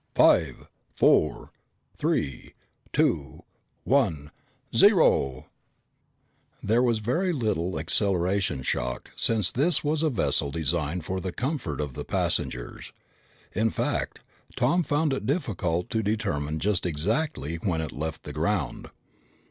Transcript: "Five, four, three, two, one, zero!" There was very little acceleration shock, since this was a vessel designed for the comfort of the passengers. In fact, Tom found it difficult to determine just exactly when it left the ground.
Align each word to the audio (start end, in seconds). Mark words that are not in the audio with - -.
"Five, 0.15 0.67
four, 0.95 1.51
three, 1.95 2.55
two, 2.91 3.43
one, 3.83 4.31
zero!" 4.75 5.45
There 6.63 6.81
was 6.81 6.97
very 6.97 7.31
little 7.31 7.77
acceleration 7.77 8.63
shock, 8.63 9.11
since 9.15 9.51
this 9.51 9.83
was 9.83 10.01
a 10.01 10.09
vessel 10.09 10.49
designed 10.49 11.05
for 11.05 11.19
the 11.19 11.31
comfort 11.31 11.79
of 11.79 11.93
the 11.93 12.03
passengers. 12.03 12.93
In 13.53 13.69
fact, 13.69 14.21
Tom 14.55 14.81
found 14.81 15.13
it 15.13 15.27
difficult 15.27 15.91
to 15.91 16.01
determine 16.01 16.57
just 16.57 16.87
exactly 16.87 17.57
when 17.57 17.79
it 17.79 17.91
left 17.91 18.23
the 18.23 18.33
ground. 18.33 18.89